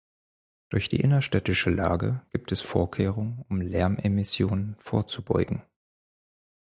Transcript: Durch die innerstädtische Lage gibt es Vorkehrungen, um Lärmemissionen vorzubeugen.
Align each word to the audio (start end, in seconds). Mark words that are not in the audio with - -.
Durch 0.69 0.89
die 0.89 0.99
innerstädtische 0.99 1.69
Lage 1.69 2.25
gibt 2.31 2.51
es 2.51 2.59
Vorkehrungen, 2.61 3.45
um 3.49 3.61
Lärmemissionen 3.61 4.75
vorzubeugen. 4.79 5.61